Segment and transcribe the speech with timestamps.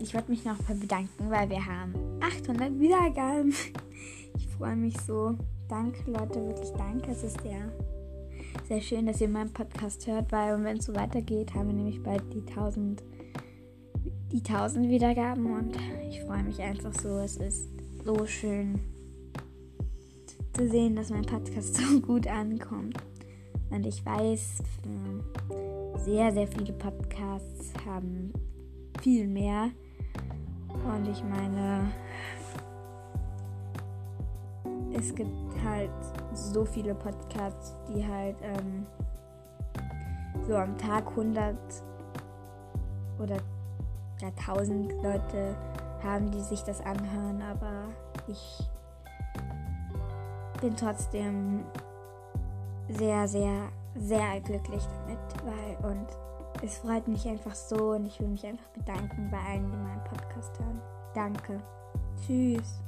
[0.00, 3.54] ich wollte mich noch bedanken, weil wir haben 800 Wiedergaben.
[4.38, 5.34] Ich freue mich so.
[5.68, 7.10] Danke, Leute, wirklich danke.
[7.10, 7.72] Es ist sehr,
[8.68, 12.02] sehr schön, dass ihr meinen Podcast hört, weil wenn es so weitergeht, haben wir nämlich
[12.02, 13.02] bald die 1000,
[14.32, 15.76] die 1000 Wiedergaben und
[16.08, 17.18] ich freue mich einfach so.
[17.18, 17.68] Es ist
[18.04, 18.78] so schön
[20.52, 22.98] zu sehen, dass mein Podcast so gut ankommt.
[23.70, 24.58] Und ich weiß,
[26.04, 28.32] sehr, sehr viele Podcasts haben
[29.00, 29.70] viel mehr.
[30.68, 31.90] Und ich meine,
[34.92, 35.30] es gibt
[35.64, 35.90] halt
[36.32, 38.86] so viele Podcasts, die halt ähm,
[40.46, 41.56] so am Tag 100
[43.18, 43.36] oder
[44.20, 45.56] ja, 1000 Leute
[46.02, 47.88] haben, die sich das anhören, aber
[48.28, 48.58] ich
[50.60, 51.64] bin trotzdem
[52.88, 56.06] sehr, sehr, sehr glücklich damit, weil und
[56.62, 60.04] es freut mich einfach so und ich will mich einfach bedanken bei allen, die meinen
[60.04, 60.80] Podcast hören.
[61.14, 61.60] Danke.
[62.26, 62.80] Tschüss.